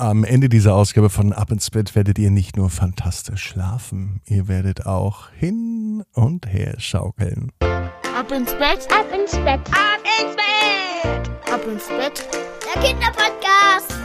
Am 0.00 0.24
Ende 0.24 0.48
dieser 0.48 0.76
Ausgabe 0.76 1.10
von 1.10 1.34
Ab 1.34 1.50
ins 1.50 1.68
Bett 1.68 1.94
werdet 1.94 2.18
ihr 2.18 2.30
nicht 2.30 2.56
nur 2.56 2.70
fantastisch 2.70 3.42
schlafen, 3.42 4.22
ihr 4.24 4.48
werdet 4.48 4.86
auch 4.86 5.28
hin 5.38 6.04
und 6.14 6.50
her 6.50 6.76
schaukeln. 6.78 7.52
Ab 7.60 8.32
ins 8.32 8.50
Bett, 8.52 8.88
ab 8.90 9.04
ins 9.14 9.32
Bett, 9.32 9.60
ab 9.68 10.00
ins 10.18 10.36
Bett, 10.36 11.52
ab 11.52 11.60
ins 11.70 11.86
Bett. 11.88 12.26
Der 12.64 12.82
Kinderpodcast. 12.82 13.99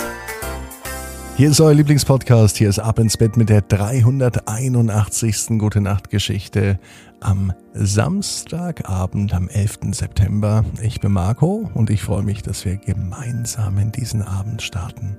Hier 1.37 1.49
ist 1.49 1.59
euer 1.59 1.73
Lieblingspodcast. 1.73 2.55
Hier 2.55 2.69
ist 2.69 2.79
Ab 2.79 2.97
ins 2.97 3.17
Bett 3.17 3.35
mit 3.35 3.49
der 3.49 3.59
381. 3.59 5.59
Gute 5.59 5.81
Nacht 5.81 6.09
Geschichte 6.09 6.79
am 7.19 7.51
Samstagabend, 7.73 9.33
am 9.33 9.49
11. 9.49 9.79
September. 9.91 10.63
Ich 10.81 11.01
bin 11.01 11.11
Marco 11.11 11.69
und 11.73 11.89
ich 11.89 12.03
freue 12.03 12.23
mich, 12.23 12.41
dass 12.41 12.63
wir 12.63 12.77
gemeinsam 12.77 13.77
in 13.79 13.91
diesen 13.91 14.21
Abend 14.21 14.61
starten. 14.61 15.17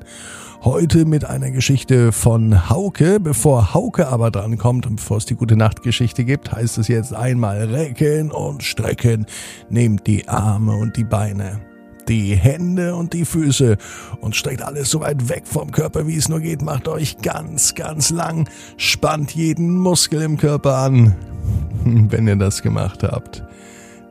Heute 0.64 1.04
mit 1.04 1.26
einer 1.26 1.50
Geschichte 1.50 2.12
von 2.12 2.70
Hauke. 2.70 3.20
Bevor 3.20 3.74
Hauke 3.74 4.08
aber 4.08 4.30
dran 4.30 4.56
kommt 4.56 4.86
und 4.86 4.96
bevor 4.96 5.18
es 5.18 5.26
die 5.26 5.34
Gute 5.34 5.56
Nacht 5.56 5.82
Geschichte 5.82 6.24
gibt, 6.24 6.50
heißt 6.50 6.78
es 6.78 6.88
jetzt 6.88 7.14
einmal 7.14 7.64
recken 7.64 8.30
und 8.30 8.62
strecken. 8.62 9.26
Nehmt 9.68 10.06
die 10.06 10.26
Arme 10.26 10.76
und 10.76 10.96
die 10.96 11.04
Beine 11.04 11.60
die 12.08 12.34
Hände 12.34 12.94
und 12.94 13.12
die 13.12 13.24
Füße 13.24 13.76
und 14.20 14.36
streckt 14.36 14.62
alles 14.62 14.90
so 14.90 15.00
weit 15.00 15.28
weg 15.28 15.42
vom 15.46 15.70
Körper, 15.70 16.06
wie 16.06 16.16
es 16.16 16.28
nur 16.28 16.40
geht. 16.40 16.62
Macht 16.62 16.88
euch 16.88 17.18
ganz, 17.18 17.74
ganz 17.74 18.10
lang, 18.10 18.48
spannt 18.76 19.32
jeden 19.34 19.76
Muskel 19.78 20.22
im 20.22 20.36
Körper 20.36 20.76
an. 20.76 21.14
Wenn 21.84 22.26
ihr 22.26 22.36
das 22.36 22.62
gemacht 22.62 23.02
habt, 23.02 23.44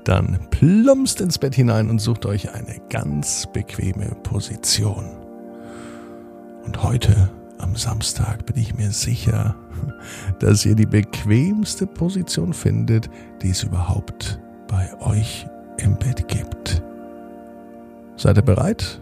dann 0.03 0.39
plumpst 0.51 1.19
ins 1.19 1.37
Bett 1.37 1.55
hinein 1.55 1.89
und 1.89 1.99
sucht 1.99 2.25
euch 2.25 2.53
eine 2.53 2.79
ganz 2.89 3.47
bequeme 3.51 4.15
Position. 4.23 5.05
Und 6.63 6.83
heute 6.83 7.31
am 7.57 7.75
Samstag 7.75 8.45
bin 8.45 8.57
ich 8.57 8.75
mir 8.75 8.91
sicher, 8.91 9.55
dass 10.39 10.65
ihr 10.65 10.75
die 10.75 10.85
bequemste 10.85 11.87
Position 11.87 12.53
findet, 12.53 13.09
die 13.41 13.49
es 13.49 13.63
überhaupt 13.63 14.39
bei 14.67 14.89
euch 14.99 15.47
im 15.77 15.97
Bett 15.97 16.27
gibt. 16.27 16.83
Seid 18.17 18.37
ihr 18.37 18.43
bereit? 18.43 19.01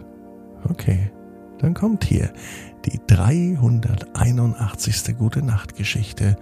Okay, 0.68 1.12
dann 1.58 1.74
kommt 1.74 2.04
hier 2.04 2.32
die 2.84 3.00
381. 3.06 5.16
Gute 5.16 5.40
Nacht 5.42 5.76
Geschichte 5.76 6.36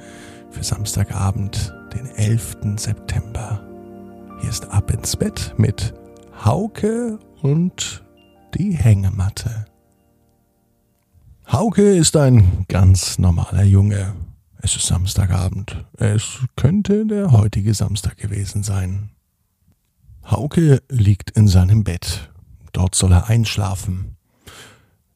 für 0.50 0.64
Samstagabend, 0.64 1.74
den 1.94 2.06
11. 2.06 2.56
September. 2.76 3.60
Hier 4.40 4.48
ist 4.48 4.70
Ab 4.70 4.90
ins 4.90 5.14
Bett 5.16 5.52
mit 5.58 5.92
Hauke 6.44 7.18
und 7.42 8.02
die 8.54 8.72
Hängematte. 8.72 9.66
Hauke 11.50 11.94
ist 11.94 12.16
ein 12.16 12.64
ganz 12.68 13.18
normaler 13.18 13.64
Junge. 13.64 14.14
Es 14.62 14.76
ist 14.76 14.86
Samstagabend. 14.86 15.84
Es 15.98 16.38
könnte 16.56 17.04
der 17.04 17.32
heutige 17.32 17.74
Samstag 17.74 18.16
gewesen 18.16 18.62
sein. 18.62 19.10
Hauke 20.24 20.80
liegt 20.88 21.32
in 21.32 21.48
seinem 21.48 21.84
Bett 21.84 22.31
Dort 22.72 22.94
soll 22.94 23.12
er 23.12 23.28
einschlafen. 23.28 24.16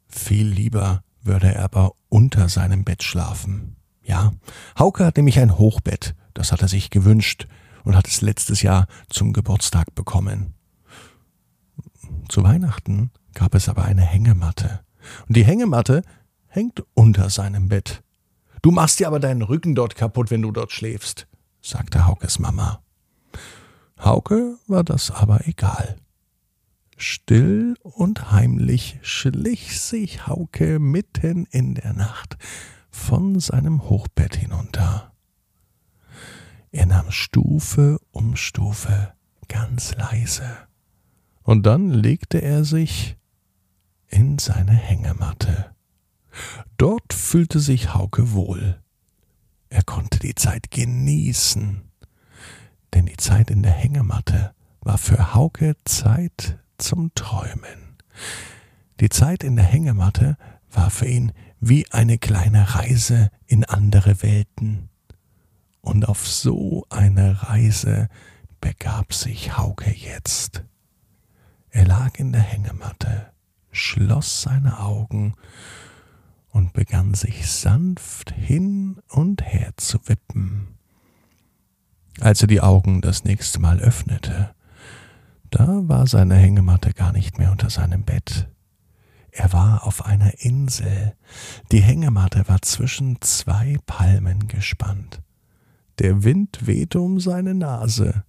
Viel 0.07 0.47
lieber 0.47 1.03
würde 1.23 1.55
er 1.55 1.65
aber 1.65 1.93
unter 2.09 2.49
seinem 2.49 2.85
Bett 2.85 3.03
schlafen. 3.03 3.77
Ja, 4.03 4.33
Hauke 4.79 5.05
hat 5.05 5.17
nämlich 5.17 5.41
ein 5.41 5.59
Hochbett, 5.59 6.15
das 6.35 6.53
hat 6.53 6.63
er 6.63 6.69
sich 6.69 6.91
gewünscht 6.91 7.49
und 7.85 7.97
hat 7.97 8.07
es 8.07 8.21
letztes 8.21 8.63
Jahr 8.63 8.87
zum 9.11 9.33
Geburtstag 9.33 9.95
bekommen. 9.95 10.55
Zu 12.29 12.43
Weihnachten 12.43 13.11
gab 13.35 13.55
es 13.55 13.69
aber 13.69 13.85
eine 13.85 14.03
Hängematte. 14.03 14.81
Und 15.29 15.37
die 15.37 15.45
Hängematte 15.45 16.03
hängt 16.47 16.85
unter 16.95 17.31
seinem 17.31 17.69
Bett. 17.69 18.03
Du 18.63 18.71
machst 18.71 18.99
dir 18.99 19.07
aber 19.07 19.21
deinen 19.21 19.43
Rücken 19.43 19.75
dort 19.75 19.95
kaputt, 19.95 20.31
wenn 20.31 20.43
du 20.43 20.51
dort 20.51 20.73
schläfst, 20.73 21.27
sagte 21.61 22.07
Haukes 22.07 22.39
Mama. 22.39 22.81
Hauke 24.01 24.57
war 24.67 24.85
das 24.85 25.11
aber 25.11 25.47
egal. 25.47 25.97
Still 26.97 27.77
und 27.83 28.33
heimlich 28.33 28.99
schlich 29.03 29.81
sich 29.81 30.27
Hauke 30.27 30.79
mitten 30.79 31.47
in 31.51 31.75
der 31.75 31.93
Nacht 31.93 32.39
von 32.91 33.39
seinem 33.39 33.89
Hochbett 33.91 34.37
hinunter. 34.37 35.13
Er 36.73 36.87
nahm 36.87 37.11
Stufe 37.11 37.99
um 38.13 38.37
Stufe 38.37 39.13
ganz 39.49 39.95
leise, 39.95 40.67
und 41.43 41.65
dann 41.65 41.91
legte 41.91 42.43
er 42.43 42.65
sich 42.65 43.17
in 44.09 44.39
seine 44.39 44.73
Hängematte. 44.73 45.75
Dort 46.77 47.13
fühlte 47.13 47.61
sich 47.61 47.95
Hauke 47.95 48.33
wohl. 48.33 48.83
Er 49.69 49.83
konnte 49.83 50.19
die 50.19 50.35
Zeit 50.35 50.71
genießen, 50.71 51.83
denn 52.95 53.07
die 53.07 53.17
Zeit 53.17 53.51
in 53.51 53.63
der 53.63 53.73
Hängematte 53.73 54.55
war 54.81 54.99
für 54.99 55.35
Hauke 55.35 55.77
Zeit 55.85 56.59
zum 56.79 57.13
Träumen. 57.15 57.97
Die 59.01 59.09
Zeit 59.09 59.45
in 59.45 59.57
der 59.57 59.65
Hängematte 59.65 60.37
war 60.71 60.91
für 60.91 61.07
ihn 61.07 61.33
wie 61.61 61.91
eine 61.91 62.19
kleine 62.19 62.75
Reise 62.75 63.31
in 63.47 63.65
andere 63.65 64.23
Welten. 64.23 64.89
Und 65.81 66.09
auf 66.09 66.27
so 66.27 66.87
eine 66.91 67.43
Reise 67.45 68.09
begab 68.61 69.13
sich 69.13 69.57
Hauke 69.57 69.91
jetzt. 69.91 70.65
Er 71.71 71.87
lag 71.87 72.19
in 72.19 72.33
der 72.33 72.43
Hängematte, 72.43 73.33
schloss 73.71 74.43
seine 74.43 74.81
Augen 74.81 75.35
und 76.49 76.73
begann 76.73 77.15
sich 77.15 77.51
sanft 77.51 78.33
hin 78.33 78.99
und 79.09 79.43
her 79.43 79.73
zu 79.77 79.99
wippen. 80.09 80.79
Als 82.19 82.41
er 82.41 82.49
die 82.49 82.63
Augen 82.63 83.03
das 83.03 83.25
nächste 83.25 83.61
Mal 83.61 83.79
öffnete, 83.81 84.56
da 85.51 85.89
war 85.89 86.07
seine 86.07 86.35
Hängematte 86.37 86.93
gar 86.93 87.13
nicht 87.13 87.39
mehr 87.39 87.53
unter 87.53 87.71
seinem 87.71 88.03
Bett. 88.03 88.49
Er 89.31 89.53
war 89.53 89.87
auf 89.87 90.07
einer 90.07 90.41
Insel. 90.41 91.15
Die 91.71 91.83
Hängematte 91.83 92.49
war 92.49 92.63
zwischen 92.63 93.21
zwei 93.21 93.77
Palmen 93.87 94.49
gespannt. 94.49 95.21
Der 95.99 96.25
Wind 96.25 96.67
wehte 96.67 97.01
um 97.01 97.21
seine 97.21 97.55
Nase, 97.55 98.25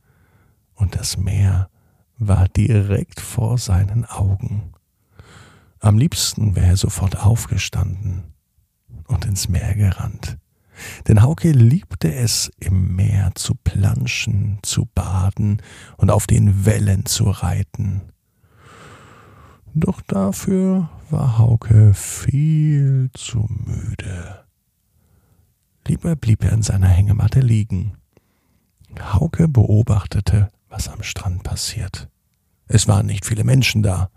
und 0.75 0.95
das 0.95 1.17
Meer 1.17 1.69
war 2.17 2.47
direkt 2.49 3.19
vor 3.19 3.57
seinen 3.57 4.05
Augen. 4.05 4.73
Am 5.79 5.97
liebsten 5.97 6.55
wäre 6.55 6.67
er 6.67 6.77
sofort 6.77 7.17
aufgestanden 7.17 8.33
und 9.07 9.25
ins 9.25 9.49
Meer 9.49 9.75
gerannt. 9.75 10.37
Denn 11.07 11.21
Hauke 11.21 11.51
liebte 11.51 12.13
es, 12.13 12.51
im 12.59 12.95
Meer 12.95 13.31
zu 13.35 13.55
planschen, 13.55 14.59
zu 14.61 14.87
baden 14.93 15.61
und 15.97 16.11
auf 16.11 16.27
den 16.27 16.65
Wellen 16.65 17.05
zu 17.05 17.29
reiten. 17.29 18.01
Doch 19.73 20.01
dafür 20.01 20.89
war 21.09 21.37
Hauke 21.37 21.93
viel 21.93 23.09
zu 23.13 23.47
müde. 23.49 24.45
Lieber 25.87 26.15
blieb 26.15 26.43
er 26.43 26.51
in 26.51 26.63
seiner 26.63 26.87
Hängematte 26.87 27.39
liegen. 27.39 27.93
Hauke 28.99 29.47
beobachtete, 29.47 30.49
was 30.69 30.89
am 30.89 31.03
Strand 31.03 31.43
passiert. 31.43 32.09
Es 32.67 32.87
waren 32.87 33.05
nicht 33.05 33.25
viele 33.25 33.43
Menschen 33.43 33.83
da, 33.83 34.09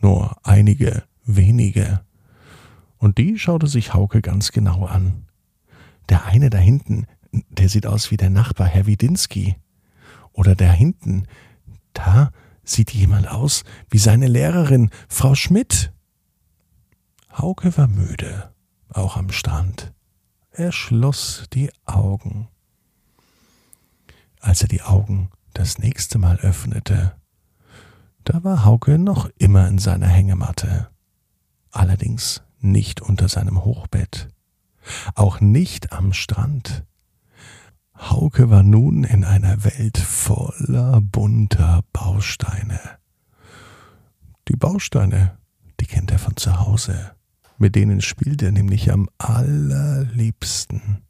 nur 0.00 0.36
einige 0.44 1.02
wenige. 1.24 2.00
Und 2.98 3.18
die 3.18 3.38
schaute 3.38 3.66
sich 3.66 3.94
Hauke 3.94 4.20
ganz 4.20 4.52
genau 4.52 4.84
an. 4.84 5.26
Der 6.10 6.26
eine 6.26 6.50
da 6.50 6.58
hinten, 6.58 7.06
der 7.48 7.68
sieht 7.68 7.86
aus 7.86 8.10
wie 8.10 8.16
der 8.16 8.30
Nachbar, 8.30 8.66
Herr 8.66 8.86
Widinski. 8.86 9.56
Oder 10.32 10.56
da 10.56 10.70
hinten, 10.70 11.26
da 11.92 12.32
sieht 12.64 12.90
jemand 12.90 13.28
aus 13.28 13.62
wie 13.90 13.98
seine 13.98 14.26
Lehrerin, 14.26 14.90
Frau 15.08 15.36
Schmidt. 15.36 15.92
Hauke 17.32 17.76
war 17.76 17.86
müde, 17.86 18.52
auch 18.88 19.16
am 19.16 19.30
Strand. 19.30 19.92
Er 20.50 20.72
schloss 20.72 21.44
die 21.52 21.70
Augen. 21.86 22.48
Als 24.40 24.62
er 24.62 24.68
die 24.68 24.82
Augen 24.82 25.30
das 25.54 25.78
nächste 25.78 26.18
Mal 26.18 26.38
öffnete, 26.38 27.14
da 28.24 28.42
war 28.42 28.64
Hauke 28.64 28.98
noch 28.98 29.30
immer 29.38 29.68
in 29.68 29.78
seiner 29.78 30.08
Hängematte, 30.08 30.90
allerdings 31.70 32.42
nicht 32.58 33.00
unter 33.00 33.28
seinem 33.28 33.64
Hochbett 33.64 34.28
auch 35.14 35.40
nicht 35.40 35.92
am 35.92 36.12
Strand. 36.12 36.84
Hauke 37.96 38.50
war 38.50 38.62
nun 38.62 39.04
in 39.04 39.24
einer 39.24 39.64
Welt 39.64 39.98
voller 39.98 41.00
bunter 41.00 41.82
Bausteine. 41.92 42.80
Die 44.48 44.56
Bausteine, 44.56 45.38
die 45.80 45.86
kennt 45.86 46.10
er 46.10 46.18
von 46.18 46.36
zu 46.36 46.58
Hause. 46.58 47.12
Mit 47.58 47.76
denen 47.76 48.00
spielt 48.00 48.42
er 48.42 48.52
nämlich 48.52 48.90
am 48.90 49.08
allerliebsten. 49.18 51.02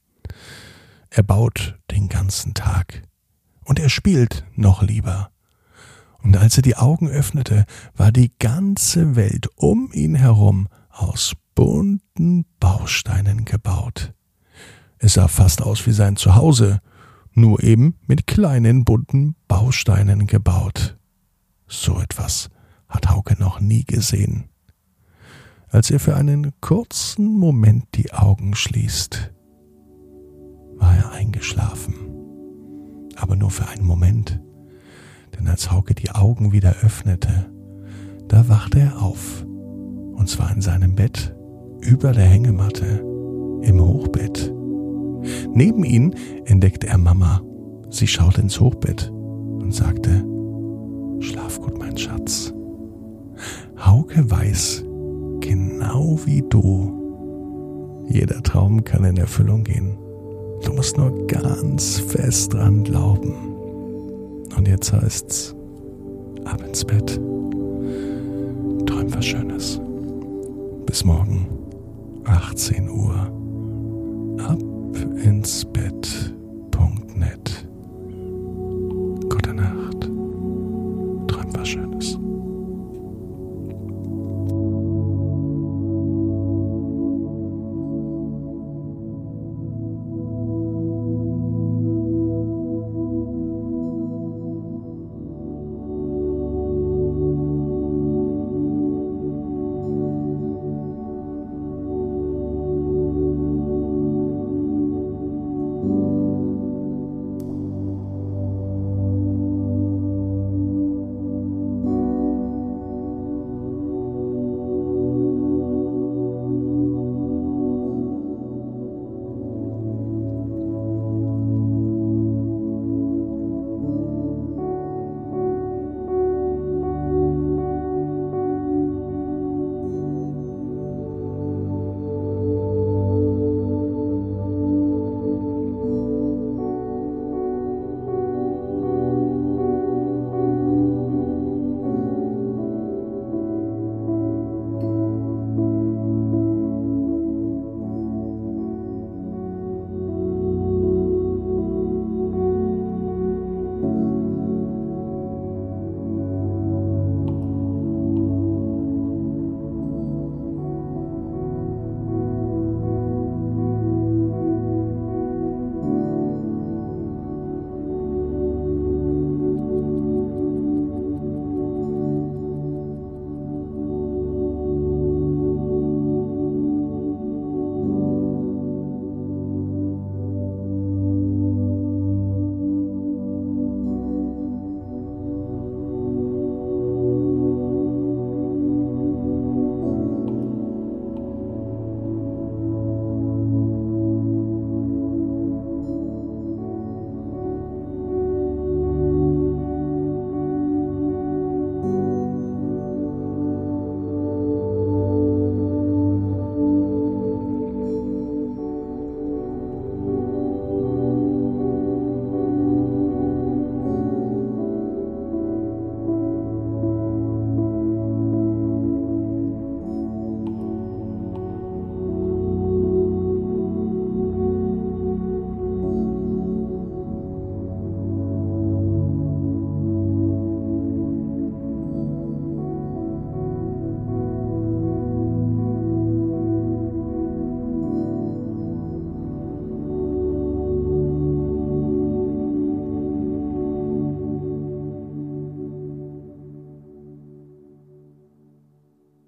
Er 1.11 1.23
baut 1.23 1.79
den 1.91 2.09
ganzen 2.09 2.55
Tag. 2.55 3.03
Und 3.65 3.79
er 3.79 3.89
spielt 3.89 4.45
noch 4.57 4.83
lieber. 4.83 5.31
Und 6.23 6.37
als 6.37 6.57
er 6.57 6.63
die 6.63 6.77
Augen 6.77 7.09
öffnete, 7.09 7.67
war 7.95 8.11
die 8.11 8.33
ganze 8.39 9.17
Welt 9.17 9.49
um 9.57 9.91
ihn 9.93 10.17
herum 10.17 10.69
aus 10.91 11.35
bunten 11.55 12.45
Bausteinen 12.59 13.45
gebaut. 13.45 14.13
Es 14.99 15.15
sah 15.15 15.29
fast 15.29 15.63
aus 15.63 15.87
wie 15.87 15.93
sein 15.93 16.17
Zuhause, 16.17 16.81
nur 17.33 17.63
eben 17.63 17.97
mit 18.07 18.27
kleinen 18.27 18.85
bunten 18.85 19.37
Bausteinen 19.49 20.27
gebaut. 20.27 20.99
So 21.67 22.01
etwas 22.01 22.51
hat 22.89 23.09
Hauke 23.09 23.37
noch 23.39 23.61
nie 23.61 23.85
gesehen. 23.85 24.51
Als 25.69 25.91
er 25.91 26.01
für 26.01 26.17
einen 26.17 26.53
kurzen 26.61 27.27
Moment 27.27 27.85
die 27.95 28.13
Augen 28.13 28.55
schließt, 28.55 29.33
war 30.77 30.97
er 30.97 31.13
eingeschlafen. 31.13 31.95
Aber 33.17 33.37
nur 33.37 33.51
für 33.51 33.69
einen 33.69 33.87
Moment. 33.87 34.41
Denn 35.39 35.47
als 35.47 35.71
Hauke 35.71 35.95
die 35.95 36.11
Augen 36.11 36.53
wieder 36.53 36.75
öffnete, 36.83 37.51
da 38.27 38.49
wachte 38.49 38.81
er 38.81 39.01
auf. 39.01 39.45
Und 39.45 40.29
zwar 40.29 40.51
in 40.53 40.61
seinem 40.61 40.97
Bett, 40.97 41.37
über 41.81 42.13
der 42.13 42.25
Hängematte, 42.25 43.05
im 43.63 43.81
Hochbett. 43.81 44.53
Neben 45.53 45.85
ihn 45.85 46.15
entdeckte 46.47 46.87
er 46.87 46.99
Mama. 46.99 47.43
Sie 47.91 48.07
schaute 48.07 48.41
ins 48.41 48.61
Hochbett 48.61 49.11
und 49.11 49.75
sagte, 49.75 50.25
Schlaf 51.21 51.61
gut, 51.61 51.79
mein 51.79 51.97
Schatz. 51.97 52.53
Hauke 53.79 54.31
weiß, 54.31 54.85
genau 55.41 56.19
wie 56.25 56.43
du, 56.49 58.07
jeder 58.09 58.43
Traum 58.43 58.83
kann 58.85 59.05
in 59.05 59.17
Erfüllung 59.17 59.63
gehen. 59.65 59.97
Du 60.65 60.73
musst 60.73 60.99
nur 60.99 61.27
ganz 61.27 61.99
fest 61.99 62.53
dran 62.53 62.85
glauben. 62.85 63.35
Und 64.57 64.67
jetzt 64.69 64.93
heißt's, 64.93 65.55
ab 66.45 66.63
ins 66.67 66.85
Bett. 66.85 67.21
Träum 68.87 69.15
was 69.15 69.25
Schönes. 69.25 69.81
Bis 70.87 71.05
morgen, 71.05 71.47
18 72.25 72.89
Uhr 72.89 73.15
ab 74.47 74.59
ins 75.25 75.65
Bett.net. 75.67 77.67
Gute 79.29 79.55
Nacht. 79.55 80.11
Träum 81.27 81.55
was 81.55 81.69
Schönes. 81.69 82.19